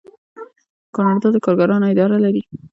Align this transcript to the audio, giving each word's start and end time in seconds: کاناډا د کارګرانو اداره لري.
کاناډا 0.95 1.27
د 1.33 1.37
کارګرانو 1.45 1.85
اداره 1.93 2.17
لري. 2.25 2.41